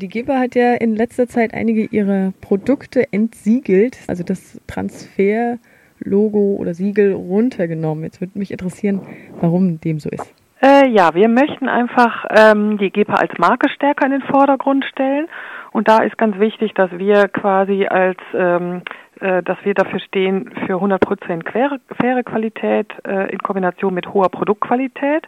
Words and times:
Die 0.00 0.08
GEPA 0.08 0.38
hat 0.38 0.54
ja 0.54 0.76
in 0.76 0.96
letzter 0.96 1.28
Zeit 1.28 1.52
einige 1.52 1.84
ihrer 1.84 2.32
Produkte 2.40 3.12
entsiegelt, 3.12 3.98
also 4.08 4.24
das 4.24 4.58
Transfer-Logo 4.66 6.56
oder 6.58 6.72
Siegel 6.72 7.12
runtergenommen. 7.12 8.04
Jetzt 8.04 8.22
würde 8.22 8.38
mich 8.38 8.50
interessieren, 8.50 9.02
warum 9.42 9.78
dem 9.78 9.98
so 9.98 10.08
ist. 10.08 10.34
Äh, 10.62 10.88
ja, 10.88 11.14
wir 11.14 11.28
möchten 11.28 11.68
einfach 11.68 12.24
ähm, 12.30 12.78
die 12.78 12.90
GEPA 12.90 13.14
als 13.14 13.32
Marke 13.38 13.68
stärker 13.68 14.06
in 14.06 14.12
den 14.12 14.22
Vordergrund 14.22 14.86
stellen. 14.86 15.26
Und 15.72 15.86
da 15.88 15.98
ist 15.98 16.16
ganz 16.16 16.38
wichtig, 16.38 16.72
dass 16.72 16.90
wir 16.92 17.28
quasi 17.28 17.86
als 17.86 18.18
ähm, 18.32 18.80
äh, 19.20 19.42
dass 19.42 19.58
wir 19.64 19.74
dafür 19.74 20.00
stehen 20.00 20.50
für 20.66 20.76
100% 20.76 21.50
faire, 21.50 21.78
faire 22.00 22.22
Qualität 22.22 22.90
äh, 23.06 23.30
in 23.30 23.38
Kombination 23.38 23.92
mit 23.92 24.14
hoher 24.14 24.30
Produktqualität. 24.30 25.26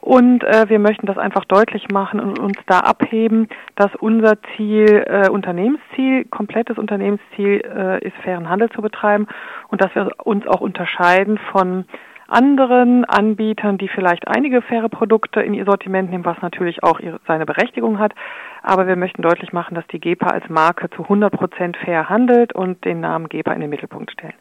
Und 0.00 0.44
äh, 0.44 0.68
wir 0.68 0.78
möchten 0.78 1.06
das 1.06 1.18
einfach 1.18 1.44
deutlich 1.44 1.88
machen 1.90 2.20
und 2.20 2.38
uns 2.38 2.56
da 2.66 2.80
abheben, 2.80 3.48
dass 3.76 3.94
unser 3.96 4.38
Ziel, 4.56 5.04
äh, 5.06 5.28
Unternehmensziel, 5.28 6.24
komplettes 6.24 6.78
Unternehmensziel 6.78 7.62
äh, 7.64 8.06
ist, 8.06 8.16
fairen 8.24 8.48
Handel 8.48 8.70
zu 8.70 8.80
betreiben 8.80 9.26
und 9.68 9.82
dass 9.82 9.94
wir 9.94 10.10
uns 10.24 10.46
auch 10.46 10.62
unterscheiden 10.62 11.38
von 11.52 11.84
anderen 12.30 13.04
Anbietern, 13.04 13.76
die 13.76 13.88
vielleicht 13.88 14.28
einige 14.28 14.62
faire 14.62 14.88
Produkte 14.88 15.40
in 15.40 15.52
ihr 15.52 15.64
Sortiment 15.64 16.10
nehmen, 16.10 16.24
was 16.24 16.40
natürlich 16.40 16.82
auch 16.82 17.00
ihre, 17.00 17.20
seine 17.26 17.44
Berechtigung 17.44 17.98
hat. 17.98 18.14
Aber 18.62 18.86
wir 18.86 18.96
möchten 18.96 19.22
deutlich 19.22 19.52
machen, 19.52 19.74
dass 19.74 19.86
die 19.88 20.00
GEPA 20.00 20.28
als 20.28 20.48
Marke 20.48 20.88
zu 20.90 21.02
100 21.02 21.32
Prozent 21.32 21.76
fair 21.76 22.08
handelt 22.08 22.54
und 22.54 22.84
den 22.84 23.00
Namen 23.00 23.28
GEPA 23.28 23.52
in 23.52 23.60
den 23.60 23.70
Mittelpunkt 23.70 24.12
stellen. 24.12 24.34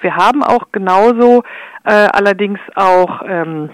Wir 0.00 0.16
haben 0.16 0.42
auch 0.42 0.68
genauso 0.72 1.42
äh, 1.84 2.08
allerdings 2.12 2.60
auch 2.74 3.22
ähm, 3.26 3.70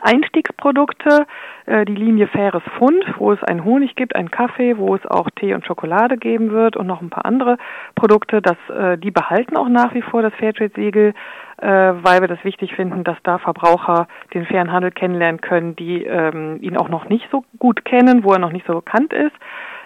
Einstiegsprodukte, 0.00 1.26
äh, 1.66 1.84
die 1.84 1.94
Linie 1.94 2.26
Faires 2.28 2.62
Fund, 2.78 3.04
wo 3.18 3.32
es 3.32 3.42
einen 3.44 3.64
Honig 3.64 3.94
gibt, 3.94 4.16
einen 4.16 4.30
Kaffee, 4.30 4.78
wo 4.78 4.94
es 4.94 5.04
auch 5.06 5.28
Tee 5.30 5.54
und 5.54 5.66
Schokolade 5.66 6.16
geben 6.16 6.50
wird 6.50 6.76
und 6.76 6.86
noch 6.86 7.02
ein 7.02 7.10
paar 7.10 7.26
andere 7.26 7.58
Produkte. 7.94 8.40
Das, 8.40 8.56
äh, 8.74 8.96
die 8.98 9.10
behalten 9.10 9.56
auch 9.56 9.68
nach 9.68 9.94
wie 9.94 10.02
vor 10.02 10.22
das 10.22 10.34
Fairtrade-Siegel, 10.34 11.14
äh, 11.60 11.66
weil 11.66 12.20
wir 12.20 12.28
das 12.28 12.42
wichtig 12.44 12.74
finden, 12.74 13.04
dass 13.04 13.18
da 13.22 13.38
Verbraucher 13.38 14.08
den 14.34 14.46
fairen 14.46 14.72
Handel 14.72 14.90
kennenlernen 14.90 15.40
können, 15.40 15.76
die 15.76 16.04
ähm, 16.04 16.58
ihn 16.60 16.76
auch 16.76 16.88
noch 16.88 17.08
nicht 17.08 17.28
so 17.30 17.44
gut 17.58 17.84
kennen, 17.84 18.24
wo 18.24 18.32
er 18.32 18.38
noch 18.38 18.52
nicht 18.52 18.66
so 18.66 18.74
bekannt 18.74 19.12
ist. 19.12 19.34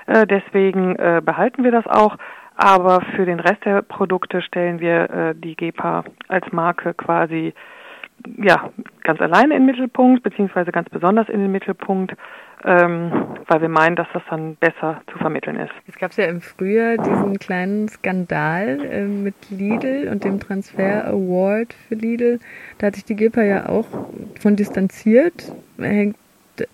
Äh, 0.07 0.27
deswegen 0.27 0.97
äh, 0.97 1.21
behalten 1.25 1.65
wir 1.65 1.73
das 1.73 1.87
auch. 1.87 2.17
Aber 2.57 3.03
für 3.15 3.27
den 3.27 3.39
Rest 3.39 3.67
der 3.67 3.83
Produkte 3.83 4.41
stellen 4.41 4.81
wir 4.81 5.11
äh, 5.11 5.35
die 5.35 5.57
GEPA 5.57 6.05
als 6.29 6.51
Marke 6.53 6.95
quasi 6.95 7.53
ja, 8.39 8.71
ganz 9.03 9.21
alleine 9.21 9.55
in 9.55 9.63
den 9.63 9.67
Mittelpunkt, 9.67 10.23
beziehungsweise 10.23 10.73
ganz 10.73 10.89
besonders 10.89 11.29
in 11.29 11.41
den 11.41 11.53
Mittelpunkt, 11.53 12.17
ähm, 12.65 13.13
weil 13.47 13.61
wir 13.61 13.69
meinen, 13.69 13.97
dass 13.97 14.09
das 14.13 14.23
dann 14.29 14.57
besser 14.57 15.01
zu 15.13 15.19
vermitteln 15.19 15.57
ist. 15.57 15.73
Es 15.87 15.97
gab 15.97 16.13
ja 16.15 16.27
im 16.27 16.41
Frühjahr 16.41 16.97
diesen 16.97 17.39
kleinen 17.39 17.89
Skandal 17.89 18.81
äh, 18.85 19.05
mit 19.05 19.35
Lidl 19.51 20.09
und 20.11 20.25
dem 20.25 20.41
Transfer 20.41 21.07
Award 21.07 21.75
für 21.89 21.95
Lidl. 21.95 22.41
Da 22.79 22.89
hat 22.89 22.95
sich 22.95 23.05
die 23.05 23.17
GEPA 23.17 23.43
ja 23.43 23.69
auch 23.69 23.87
von 24.41 24.57
distanziert. 24.57 25.53
Hängt 25.79 26.17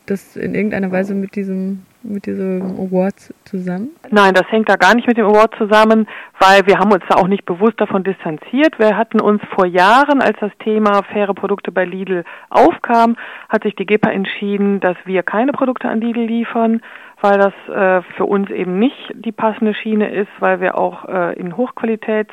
das 0.07 0.37
in 0.37 0.55
irgendeiner 0.55 0.93
Weise 0.93 1.15
mit 1.15 1.35
diesem 1.35 1.83
mit 2.05 2.27
diesem 2.27 2.63
Award 2.79 3.15
zusammen? 3.45 3.91
Nein, 4.11 4.35
das 4.35 4.51
hängt 4.51 4.69
da 4.69 4.77
gar 4.77 4.95
nicht 4.95 5.07
mit 5.07 5.17
dem 5.17 5.27
Award 5.27 5.55
zusammen, 5.57 6.09
weil 6.39 6.67
wir 6.67 6.79
haben 6.79 6.93
uns 6.93 7.05
da 7.09 7.17
auch 7.17 7.29
nicht 7.29 7.45
bewusst 7.45 7.81
davon 7.81 8.05
distanziert. 8.05 8.79
Wir 8.79 8.97
hatten 8.97 9.21
uns 9.21 9.43
vor 9.55 9.67
Jahren, 9.67 10.21
als 10.21 10.39
das 10.41 10.53
Thema 10.59 11.03
faire 11.05 11.35
Produkte 11.35 11.73
bei 11.73 11.85
Lidl 11.85 12.25
aufkam, 12.51 13.17
hat 13.49 13.63
sich 13.63 13.75
die 13.77 13.87
GEPA 13.87 14.11
entschieden, 14.11 14.81
dass 14.81 14.97
wir 15.05 15.23
keine 15.23 15.53
Produkte 15.53 15.89
an 15.89 16.01
Lidl 16.01 16.23
liefern, 16.23 16.81
weil 17.21 17.39
das 17.39 17.55
äh, 17.69 18.03
für 18.17 18.25
uns 18.25 18.51
eben 18.51 18.79
nicht 18.79 19.13
die 19.15 19.33
passende 19.33 19.75
Schiene 19.75 20.11
ist, 20.11 20.31
weil 20.41 20.61
wir 20.61 20.79
auch 20.79 21.05
äh, 21.09 21.39
in 21.39 21.57
Hochqualitäts 21.57 22.33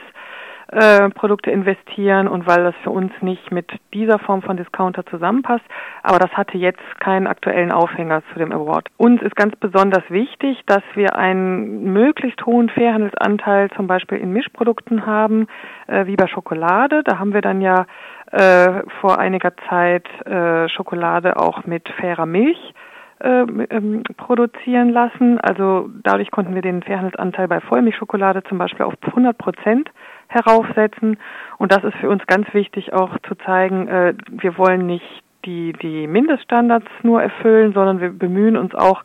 äh, 0.71 1.09
Produkte 1.09 1.51
investieren 1.51 2.27
und 2.27 2.45
weil 2.45 2.63
das 2.63 2.75
für 2.83 2.91
uns 2.91 3.11
nicht 3.21 3.51
mit 3.51 3.71
dieser 3.93 4.19
Form 4.19 4.41
von 4.41 4.57
Discounter 4.57 5.05
zusammenpasst. 5.05 5.65
Aber 6.03 6.19
das 6.19 6.31
hatte 6.31 6.57
jetzt 6.57 6.81
keinen 6.99 7.27
aktuellen 7.27 7.71
Aufhänger 7.71 8.21
zu 8.31 8.39
dem 8.39 8.51
Award. 8.51 8.87
Uns 8.97 9.21
ist 9.21 9.35
ganz 9.35 9.55
besonders 9.55 10.03
wichtig, 10.09 10.61
dass 10.67 10.83
wir 10.93 11.15
einen 11.15 11.91
möglichst 11.91 12.45
hohen 12.45 12.69
Fairhandelsanteil 12.69 13.69
zum 13.71 13.87
Beispiel 13.87 14.19
in 14.19 14.31
Mischprodukten 14.31 15.05
haben, 15.05 15.47
äh, 15.87 16.05
wie 16.05 16.15
bei 16.15 16.27
Schokolade. 16.27 17.03
Da 17.03 17.17
haben 17.17 17.33
wir 17.33 17.41
dann 17.41 17.61
ja 17.61 17.85
äh, 18.31 18.83
vor 19.01 19.17
einiger 19.17 19.53
Zeit 19.69 20.07
äh, 20.25 20.69
Schokolade 20.69 21.37
auch 21.37 21.65
mit 21.65 21.89
fairer 21.99 22.27
Milch 22.27 22.73
äh, 23.19 23.41
ähm, 23.69 24.03
produzieren 24.17 24.89
lassen. 24.89 25.39
Also 25.39 25.89
dadurch 26.03 26.31
konnten 26.31 26.55
wir 26.55 26.61
den 26.61 26.83
Fairhandelsanteil 26.83 27.47
bei 27.47 27.59
Vollmilchschokolade 27.59 28.43
zum 28.43 28.57
Beispiel 28.57 28.85
auf 28.85 28.93
100 29.01 29.37
Prozent 29.37 29.89
heraufsetzen. 30.27 31.17
Und 31.57 31.71
das 31.71 31.83
ist 31.83 31.95
für 31.97 32.09
uns 32.09 32.25
ganz 32.27 32.53
wichtig 32.53 32.93
auch 32.93 33.17
zu 33.27 33.35
zeigen, 33.35 33.87
äh, 33.87 34.13
wir 34.29 34.57
wollen 34.57 34.85
nicht 34.85 35.23
die, 35.45 35.73
die 35.73 36.07
Mindeststandards 36.07 36.87
nur 37.03 37.21
erfüllen, 37.21 37.73
sondern 37.73 38.01
wir 38.01 38.09
bemühen 38.09 38.57
uns 38.57 38.75
auch 38.75 39.03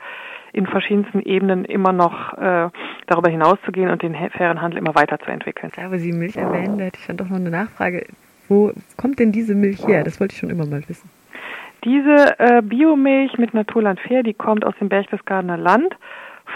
in 0.52 0.66
verschiedensten 0.66 1.20
Ebenen 1.20 1.64
immer 1.64 1.92
noch 1.92 2.32
äh, 2.34 2.68
darüber 3.06 3.28
hinauszugehen 3.28 3.90
und 3.90 4.02
den 4.02 4.14
fairen 4.14 4.62
Handel 4.62 4.78
immer 4.78 4.94
weiterzuentwickeln. 4.94 5.72
Ja, 5.76 5.86
aber 5.86 5.98
Sie 5.98 6.12
Milch 6.12 6.36
erwähnen, 6.36 6.78
da 6.78 6.84
hätte 6.84 6.98
ich 7.00 7.06
dann 7.06 7.16
doch 7.16 7.28
noch 7.28 7.38
eine 7.38 7.50
Nachfrage. 7.50 8.06
Wo 8.48 8.72
kommt 8.96 9.18
denn 9.18 9.32
diese 9.32 9.54
Milch 9.54 9.84
her? 9.86 10.04
Das 10.04 10.20
wollte 10.20 10.34
ich 10.34 10.38
schon 10.38 10.50
immer 10.50 10.66
mal 10.66 10.82
wissen. 10.88 11.10
Diese 11.84 12.38
äh, 12.38 12.62
Biomilch 12.62 13.36
mit 13.36 13.52
Naturland 13.52 14.00
Fair, 14.00 14.22
die 14.22 14.32
kommt 14.32 14.64
aus 14.64 14.74
dem 14.80 14.88
Berchtesgadener 14.88 15.58
Land 15.58 15.94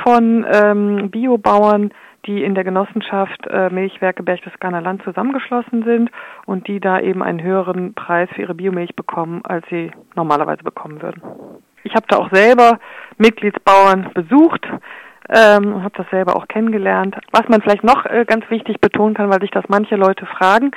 von 0.02 0.46
ähm, 0.50 1.10
Biobauern, 1.10 1.92
die 2.26 2.42
in 2.42 2.54
der 2.54 2.64
Genossenschaft 2.64 3.46
äh, 3.46 3.68
Milchwerke 3.70 4.22
Berchtesgadener 4.22 4.80
Land 4.80 5.02
zusammengeschlossen 5.02 5.84
sind 5.84 6.10
und 6.46 6.66
die 6.66 6.80
da 6.80 7.00
eben 7.00 7.22
einen 7.22 7.42
höheren 7.42 7.94
Preis 7.94 8.28
für 8.34 8.42
ihre 8.42 8.54
Biomilch 8.54 8.96
bekommen, 8.96 9.42
als 9.44 9.66
sie 9.68 9.90
normalerweise 10.14 10.62
bekommen 10.62 11.02
würden. 11.02 11.22
Ich 11.84 11.94
habe 11.94 12.06
da 12.08 12.16
auch 12.16 12.30
selber 12.32 12.78
Mitgliedsbauern 13.18 14.10
besucht 14.14 14.66
ähm, 15.28 15.74
und 15.74 15.82
habe 15.84 15.94
das 15.96 16.08
selber 16.10 16.36
auch 16.36 16.48
kennengelernt. 16.48 17.16
Was 17.32 17.48
man 17.48 17.60
vielleicht 17.60 17.84
noch 17.84 18.06
äh, 18.06 18.24
ganz 18.26 18.48
wichtig 18.50 18.80
betonen 18.80 19.14
kann, 19.14 19.30
weil 19.30 19.40
sich 19.40 19.50
das 19.50 19.64
manche 19.68 19.96
Leute 19.96 20.26
fragen, 20.26 20.70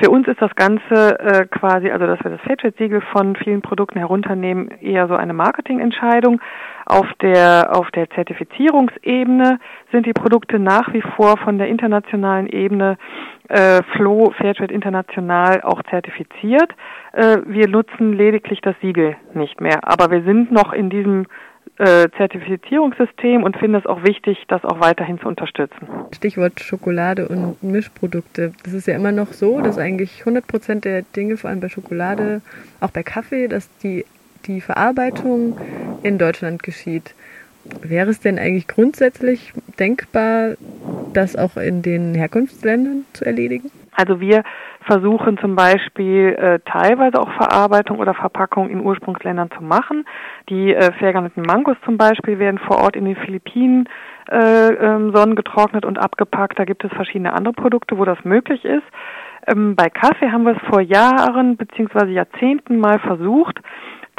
für 0.00 0.10
uns 0.10 0.28
ist 0.28 0.40
das 0.40 0.54
Ganze 0.54 1.18
äh, 1.18 1.46
quasi, 1.46 1.90
also 1.90 2.06
dass 2.06 2.22
wir 2.22 2.30
das 2.30 2.40
Fairtrade-Siegel 2.42 3.00
von 3.12 3.34
vielen 3.36 3.62
Produkten 3.62 3.98
herunternehmen, 3.98 4.70
eher 4.80 5.08
so 5.08 5.14
eine 5.14 5.32
Marketingentscheidung. 5.32 6.40
Auf 6.86 7.06
der, 7.20 7.76
auf 7.76 7.90
der 7.90 8.08
Zertifizierungsebene 8.10 9.58
sind 9.92 10.06
die 10.06 10.12
Produkte 10.12 10.58
nach 10.58 10.92
wie 10.92 11.02
vor 11.02 11.36
von 11.36 11.58
der 11.58 11.68
internationalen 11.68 12.46
Ebene 12.46 12.96
äh, 13.48 13.82
Flo 13.96 14.32
Fairtrade 14.36 14.72
International 14.72 15.62
auch 15.62 15.82
zertifiziert. 15.90 16.72
Äh, 17.12 17.38
wir 17.46 17.68
nutzen 17.68 18.12
lediglich 18.12 18.60
das 18.60 18.76
Siegel 18.80 19.16
nicht 19.34 19.60
mehr, 19.60 19.80
aber 19.82 20.10
wir 20.10 20.22
sind 20.22 20.52
noch 20.52 20.72
in 20.72 20.90
diesem 20.90 21.26
äh, 21.78 22.08
Zertifizierungssystem 22.16 23.42
und 23.42 23.56
finde 23.56 23.78
es 23.78 23.86
auch 23.86 24.02
wichtig, 24.02 24.44
das 24.48 24.64
auch 24.64 24.80
weiterhin 24.80 25.18
zu 25.18 25.28
unterstützen. 25.28 25.88
Stichwort 26.14 26.60
Schokolade 26.60 27.28
und 27.28 27.62
Mischprodukte. 27.62 28.52
Das 28.64 28.72
ist 28.72 28.86
ja 28.86 28.94
immer 28.94 29.12
noch 29.12 29.32
so, 29.32 29.60
dass 29.60 29.78
eigentlich 29.78 30.20
100 30.20 30.46
Prozent 30.46 30.84
der 30.84 31.02
Dinge, 31.02 31.36
vor 31.36 31.50
allem 31.50 31.60
bei 31.60 31.68
Schokolade, 31.68 32.40
auch 32.80 32.90
bei 32.90 33.02
Kaffee, 33.02 33.48
dass 33.48 33.68
die, 33.78 34.04
die 34.46 34.60
Verarbeitung 34.60 35.58
in 36.02 36.18
Deutschland 36.18 36.62
geschieht. 36.62 37.14
Wäre 37.82 38.10
es 38.10 38.20
denn 38.20 38.38
eigentlich 38.38 38.66
grundsätzlich 38.66 39.52
denkbar, 39.78 40.54
das 41.12 41.36
auch 41.36 41.56
in 41.56 41.82
den 41.82 42.14
Herkunftsländern 42.14 43.04
zu 43.12 43.24
erledigen? 43.24 43.70
Also 43.98 44.20
wir 44.20 44.44
versuchen 44.82 45.38
zum 45.38 45.56
Beispiel 45.56 46.36
äh, 46.38 46.60
teilweise 46.64 47.20
auch 47.20 47.32
Verarbeitung 47.32 47.98
oder 47.98 48.14
Verpackung 48.14 48.70
in 48.70 48.80
Ursprungsländern 48.80 49.50
zu 49.50 49.60
machen. 49.60 50.06
Die 50.48 50.72
äh, 50.72 50.92
fair 50.92 51.12
Mangos 51.34 51.76
zum 51.84 51.98
Beispiel 51.98 52.38
werden 52.38 52.58
vor 52.58 52.78
Ort 52.78 52.94
in 52.94 53.06
den 53.06 53.16
Philippinen 53.16 53.88
äh, 54.30 54.68
ähm, 54.72 55.12
sonnengetrocknet 55.12 55.84
und 55.84 55.98
abgepackt. 55.98 56.60
Da 56.60 56.64
gibt 56.64 56.84
es 56.84 56.92
verschiedene 56.92 57.32
andere 57.32 57.54
Produkte, 57.54 57.98
wo 57.98 58.04
das 58.04 58.22
möglich 58.22 58.64
ist. 58.64 58.86
Ähm, 59.48 59.74
bei 59.74 59.90
Kaffee 59.90 60.30
haben 60.30 60.44
wir 60.44 60.54
es 60.54 60.68
vor 60.68 60.80
Jahren 60.80 61.56
beziehungsweise 61.56 62.12
Jahrzehnten 62.12 62.78
mal 62.78 63.00
versucht, 63.00 63.58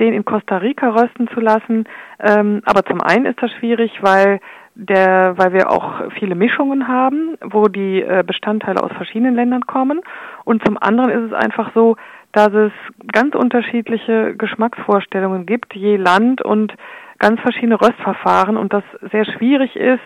den 0.02 0.14
in 0.14 0.26
Costa 0.26 0.58
Rica 0.58 0.90
rösten 0.90 1.30
zu 1.30 1.40
lassen. 1.40 1.86
Ähm, 2.20 2.62
aber 2.66 2.84
zum 2.84 3.02
einen 3.02 3.28
ist 3.28 3.42
das 3.42 3.52
schwierig, 3.54 3.92
weil 4.02 4.42
der, 4.80 5.38
weil 5.38 5.52
wir 5.52 5.70
auch 5.70 6.10
viele 6.18 6.36
Mischungen 6.36 6.88
haben, 6.88 7.38
wo 7.42 7.68
die 7.68 8.02
äh, 8.02 8.24
Bestandteile 8.26 8.82
aus 8.82 8.92
verschiedenen 8.94 9.36
Ländern 9.36 9.66
kommen. 9.68 10.00
Und 10.46 10.66
zum 10.66 10.78
anderen 10.78 11.10
ist 11.10 11.32
es 11.32 11.34
einfach 11.34 11.72
so, 11.74 11.98
dass 12.32 12.54
es 12.54 12.72
ganz 13.12 13.36
unterschiedliche 13.36 14.36
Geschmacksvorstellungen 14.38 15.46
gibt, 15.46 15.76
je 15.76 15.98
Land 15.98 16.42
und 16.42 16.74
ganz 17.18 17.42
verschiedene 17.42 17.82
Röstverfahren 17.82 18.56
und 18.56 18.72
das 18.72 18.84
sehr 19.12 19.26
schwierig 19.26 19.76
ist, 19.76 20.00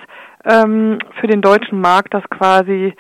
ähm, 0.46 0.98
für 1.20 1.28
den 1.28 1.42
deutschen 1.42 1.80
Markt 1.80 2.14
das 2.14 2.24
quasi 2.30 2.96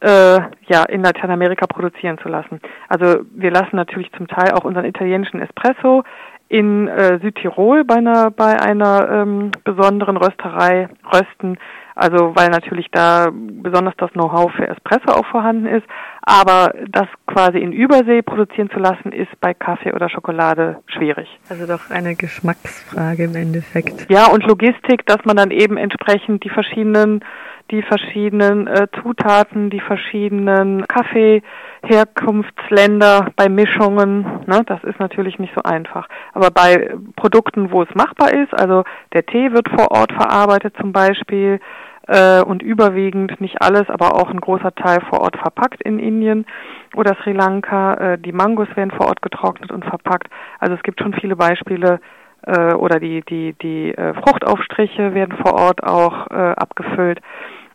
äh, 0.00 0.40
ja 0.66 0.84
in 0.88 1.02
Lateinamerika 1.02 1.66
produzieren 1.66 2.18
zu 2.18 2.28
lassen. 2.28 2.60
Also 2.88 3.20
wir 3.32 3.50
lassen 3.50 3.76
natürlich 3.76 4.10
zum 4.12 4.28
Teil 4.28 4.52
auch 4.52 4.64
unseren 4.64 4.84
italienischen 4.84 5.40
Espresso 5.40 6.04
in 6.48 6.88
äh, 6.88 7.20
Südtirol 7.22 7.84
bei 7.84 7.96
einer 7.96 8.30
bei 8.30 8.60
einer 8.60 9.08
ähm, 9.10 9.52
besonderen 9.64 10.16
Rösterei 10.16 10.88
rösten. 11.12 11.58
Also 11.94 12.34
weil 12.34 12.48
natürlich 12.48 12.88
da 12.90 13.28
besonders 13.32 13.94
das 13.98 14.10
Know-how 14.12 14.50
für 14.52 14.66
Espresso 14.66 15.12
auch 15.12 15.26
vorhanden 15.26 15.66
ist. 15.66 15.86
Aber 16.30 16.72
das 16.92 17.08
quasi 17.26 17.58
in 17.58 17.72
Übersee 17.72 18.22
produzieren 18.22 18.70
zu 18.70 18.78
lassen, 18.78 19.10
ist 19.10 19.32
bei 19.40 19.52
Kaffee 19.52 19.92
oder 19.92 20.08
Schokolade 20.08 20.76
schwierig. 20.86 21.28
Also 21.48 21.66
doch 21.66 21.90
eine 21.90 22.14
Geschmacksfrage 22.14 23.24
im 23.24 23.34
Endeffekt. 23.34 24.08
Ja, 24.08 24.28
und 24.28 24.46
Logistik, 24.46 25.04
dass 25.06 25.24
man 25.24 25.36
dann 25.36 25.50
eben 25.50 25.76
entsprechend 25.76 26.44
die 26.44 26.50
verschiedenen 26.50 27.24
die 27.72 27.82
verschiedenen 27.82 28.66
äh, 28.66 28.86
Zutaten, 29.00 29.70
die 29.70 29.80
verschiedenen 29.80 30.84
Kaffeeherkunftsländer 30.88 33.28
bei 33.36 33.48
Mischungen. 33.48 34.26
Ne, 34.46 34.62
das 34.66 34.82
ist 34.84 34.98
natürlich 34.98 35.38
nicht 35.38 35.54
so 35.54 35.62
einfach. 35.62 36.08
Aber 36.32 36.50
bei 36.50 36.92
Produkten, 37.14 37.70
wo 37.70 37.82
es 37.82 37.94
machbar 37.94 38.34
ist, 38.34 38.52
also 38.52 38.82
der 39.12 39.24
Tee 39.24 39.52
wird 39.52 39.68
vor 39.68 39.92
Ort 39.92 40.12
verarbeitet 40.12 40.74
zum 40.80 40.92
Beispiel, 40.92 41.60
äh, 42.10 42.42
und 42.42 42.62
überwiegend, 42.62 43.40
nicht 43.40 43.62
alles, 43.62 43.88
aber 43.88 44.16
auch 44.16 44.30
ein 44.30 44.40
großer 44.40 44.74
Teil 44.74 45.00
vor 45.08 45.20
Ort 45.20 45.36
verpackt 45.36 45.82
in 45.82 45.98
Indien 45.98 46.44
oder 46.94 47.16
Sri 47.22 47.32
Lanka. 47.32 47.94
Äh, 47.94 48.18
die 48.18 48.32
Mangos 48.32 48.68
werden 48.74 48.90
vor 48.90 49.06
Ort 49.06 49.22
getrocknet 49.22 49.70
und 49.70 49.84
verpackt. 49.84 50.28
Also 50.58 50.74
es 50.74 50.82
gibt 50.82 51.00
schon 51.00 51.14
viele 51.14 51.36
Beispiele, 51.36 52.00
äh, 52.42 52.74
oder 52.74 52.98
die, 52.98 53.22
die, 53.22 53.54
die 53.62 53.94
äh, 53.94 54.14
Fruchtaufstriche 54.14 55.14
werden 55.14 55.36
vor 55.38 55.54
Ort 55.54 55.84
auch 55.84 56.30
äh, 56.30 56.34
abgefüllt. 56.34 57.20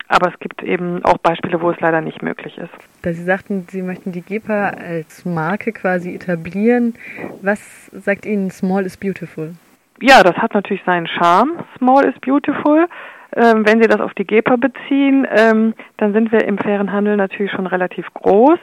Aber 0.07 0.31
es 0.31 0.39
gibt 0.39 0.61
eben 0.61 1.03
auch 1.03 1.17
Beispiele, 1.17 1.61
wo 1.61 1.71
es 1.71 1.79
leider 1.79 2.01
nicht 2.01 2.21
möglich 2.21 2.57
ist. 2.59 2.69
Da 3.01 3.11
Sie 3.13 3.23
sagten, 3.23 3.65
Sie 3.69 3.81
möchten 3.81 4.11
die 4.11 4.21
GEPA 4.21 4.69
als 4.69 5.25
Marke 5.25 5.71
quasi 5.71 6.13
etablieren. 6.13 6.93
Was 7.41 7.87
sagt 7.87 8.25
Ihnen 8.25 8.51
Small 8.51 8.85
is 8.85 8.97
Beautiful? 8.97 9.55
Ja, 10.01 10.21
das 10.21 10.35
hat 10.35 10.53
natürlich 10.53 10.83
seinen 10.85 11.07
Charme. 11.07 11.53
Small 11.77 12.05
is 12.05 12.19
Beautiful. 12.19 12.87
Ähm, 13.35 13.65
wenn 13.65 13.81
Sie 13.81 13.87
das 13.87 14.01
auf 14.01 14.13
die 14.13 14.25
GEPA 14.25 14.55
beziehen, 14.55 15.27
ähm, 15.29 15.73
dann 15.97 16.13
sind 16.13 16.31
wir 16.31 16.45
im 16.45 16.57
fairen 16.57 16.91
Handel 16.91 17.17
natürlich 17.17 17.51
schon 17.51 17.67
relativ 17.67 18.05
groß. 18.13 18.59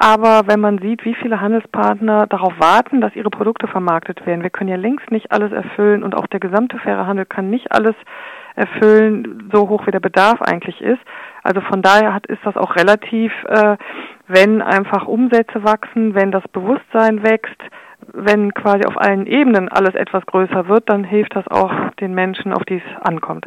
Aber 0.00 0.42
wenn 0.46 0.60
man 0.60 0.78
sieht, 0.78 1.04
wie 1.04 1.14
viele 1.14 1.40
Handelspartner 1.40 2.28
darauf 2.28 2.52
warten, 2.60 3.00
dass 3.00 3.16
ihre 3.16 3.30
Produkte 3.30 3.66
vermarktet 3.66 4.24
werden, 4.26 4.44
wir 4.44 4.50
können 4.50 4.70
ja 4.70 4.76
längst 4.76 5.10
nicht 5.10 5.32
alles 5.32 5.50
erfüllen 5.50 6.04
und 6.04 6.16
auch 6.16 6.28
der 6.28 6.38
gesamte 6.38 6.78
faire 6.78 7.08
Handel 7.08 7.26
kann 7.26 7.50
nicht 7.50 7.72
alles 7.72 7.96
erfüllen, 8.54 9.50
so 9.52 9.68
hoch 9.68 9.86
wie 9.86 9.90
der 9.90 10.00
Bedarf 10.00 10.40
eigentlich 10.40 10.80
ist. 10.80 11.00
Also 11.42 11.60
von 11.62 11.82
daher 11.82 12.14
hat, 12.14 12.26
ist 12.26 12.44
das 12.44 12.56
auch 12.56 12.76
relativ, 12.76 13.32
äh, 13.48 13.76
wenn 14.28 14.62
einfach 14.62 15.06
Umsätze 15.06 15.64
wachsen, 15.64 16.14
wenn 16.14 16.30
das 16.30 16.46
Bewusstsein 16.48 17.24
wächst, 17.24 17.60
wenn 18.12 18.54
quasi 18.54 18.84
auf 18.84 18.96
allen 18.96 19.26
Ebenen 19.26 19.68
alles 19.68 19.94
etwas 19.94 20.24
größer 20.26 20.68
wird, 20.68 20.88
dann 20.88 21.02
hilft 21.02 21.34
das 21.34 21.46
auch 21.48 21.72
den 22.00 22.14
Menschen, 22.14 22.52
auf 22.52 22.64
die 22.64 22.76
es 22.76 23.02
ankommt. 23.02 23.46